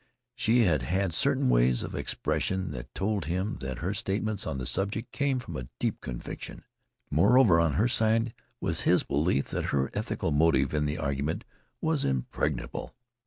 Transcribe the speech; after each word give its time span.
She 0.33 0.61
had 0.63 0.81
had 0.81 1.13
certain 1.13 1.47
ways 1.47 1.83
of 1.83 1.93
expression 1.93 2.71
that 2.71 2.95
told 2.95 3.25
him 3.25 3.57
that 3.57 3.77
her 3.85 3.93
statements 3.93 4.47
on 4.47 4.57
the 4.57 4.65
subject 4.65 5.11
came 5.11 5.37
from 5.37 5.55
a 5.55 5.67
deep 5.79 6.01
conviction. 6.01 6.63
Moreover, 7.11 7.59
on 7.59 7.73
her 7.73 7.87
side, 7.87 8.33
was 8.59 8.81
his 8.81 9.03
belief 9.03 9.49
that 9.49 9.65
her 9.65 9.91
ethical 9.93 10.31
motive 10.31 10.73
in 10.73 10.87
the 10.87 10.97
argument 10.97 11.43
was 11.81 12.03
impregnable. 12.03 12.95